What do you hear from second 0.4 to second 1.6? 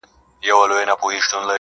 نو زه له تاسره.